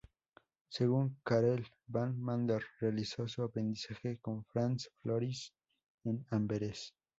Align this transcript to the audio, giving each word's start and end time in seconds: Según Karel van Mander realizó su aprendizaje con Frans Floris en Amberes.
Según 0.67 1.15
Karel 1.23 1.67
van 1.85 2.19
Mander 2.19 2.63
realizó 2.79 3.27
su 3.27 3.43
aprendizaje 3.43 4.17
con 4.19 4.43
Frans 4.45 4.89
Floris 5.03 5.53
en 6.05 6.25
Amberes. 6.31 6.95